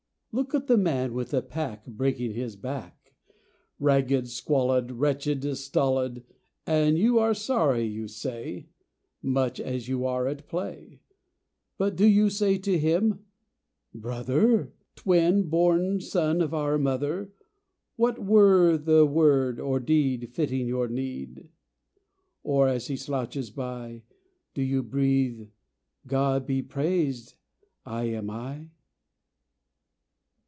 [0.33, 3.17] Look at the man with the pack Breaking his back.
[3.79, 6.23] Ragged, squalid, Wretched, stolid.
[6.65, 8.69] And you are sorry, you say,
[9.21, 11.01] (Much as you are at a play.)
[11.77, 13.25] But do you say to him,
[13.93, 17.33] "Brother, Twin born son of our mother
[17.97, 21.49] What were the word, or the deed Fitting your need?"
[22.41, 24.03] Or, as he slouches by,
[24.53, 25.49] Do you breathe
[26.07, 27.33] "God be praised,
[27.85, 28.69] I am I?"